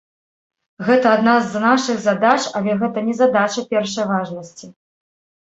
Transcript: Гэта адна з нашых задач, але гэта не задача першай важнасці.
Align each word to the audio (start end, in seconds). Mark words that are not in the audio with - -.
Гэта 0.87 1.11
адна 1.17 1.35
з 1.51 1.61
нашых 1.65 1.99
задач, 2.07 2.39
але 2.61 2.71
гэта 2.81 2.99
не 3.11 3.15
задача 3.21 3.67
першай 3.75 4.05
важнасці. 4.15 4.65